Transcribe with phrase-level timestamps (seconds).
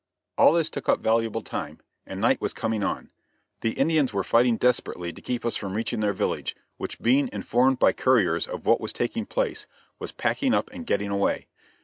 [0.35, 3.11] All this took up valuable time, and night was coming on.
[3.59, 7.77] The Indians were fighting desperately to keep us from reaching their village, which being informed
[7.77, 9.67] by couriers of what was taking place,
[9.99, 11.45] was packing up and getting away.